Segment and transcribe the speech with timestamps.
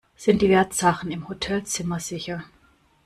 [0.15, 2.43] Sind die Wertsachen im Hotelzimmer sicher?